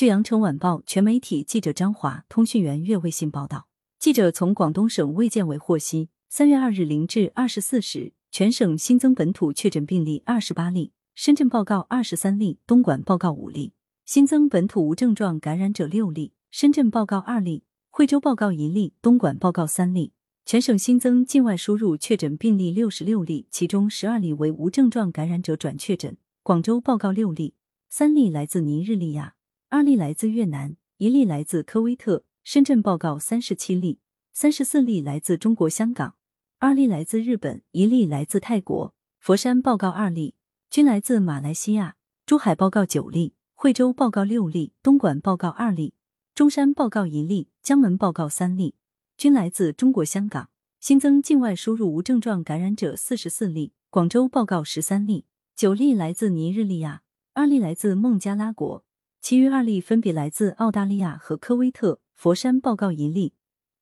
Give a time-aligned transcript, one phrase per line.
[0.00, 13.72] 据羊城晚报全媒体记者张华、通讯员岳卫信报道，记者从广东省卫健委获悉，三月二日零至二十四时，全省新增本土确诊病例二十八例，深圳报告二十三例，东莞报告五例；
[14.06, 20.14] 新增本土无症状感染者六例，深圳报告二例，惠州报告一例，东莞报告三例。
[20.46, 26.16] 全省新增境外输入确诊病例六十六例，其中十二例为无症状感染者转确诊。
[26.42, 27.52] 广州报告六例，
[27.90, 29.34] 三例来自尼日利亚。
[29.72, 32.24] 二例来自越南，一例来自科威特。
[32.42, 34.00] 深圳报告三十七例，
[34.32, 36.16] 三十四例来自中国香港，
[36.58, 38.92] 二例来自日本，一例来自泰国。
[39.20, 40.34] 佛山报告二例，
[40.68, 41.94] 均来自马来西亚。
[42.26, 45.94] 珠海报告九例，惠州报告六例，东莞报告二例，
[46.34, 48.74] 中山报告一例，江门报告三例，
[49.16, 50.50] 均来自中国香港。
[50.80, 57.02] 新增境外输入无症状感染者四十四例，广州报告十三例，九例来自尼日利亚，
[57.34, 58.84] 二例来自孟加拉国。
[59.22, 63.34] 其余二例分别来自澳大利亚和科威特，佛山报告一例，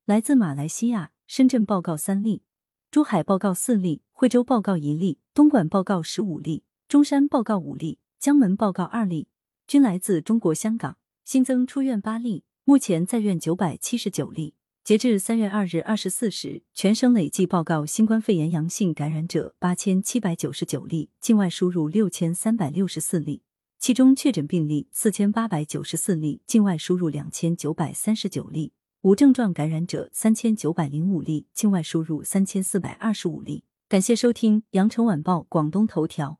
[0.05, 2.43] 来自马来西亚，深圳报告三例，
[2.91, 9.29] 珠海报告四例，惠州报告一例，东莞报告十五例，中山报告五例，江门报告二例，
[9.65, 10.97] 均来自中国香港。
[11.23, 14.55] 新增出院八例，目前在院九百七十九例。
[14.83, 23.43] 截至三月二日二十四时，全省累计报告新冠肺炎阳性感染者八千七百九十九例，境外输入六千三百六十四例。
[23.79, 33.63] 其中确诊病例四千八百九十四例，境外输入两千九百三十九例；无症状感染者三千九百零五例，境外输入三千四百二十五例。
[33.87, 36.38] 感谢收听羊城晚报广东头条。